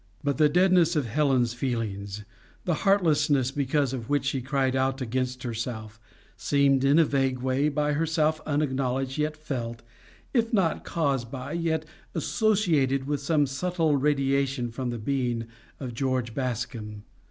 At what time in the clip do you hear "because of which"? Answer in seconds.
3.51-4.25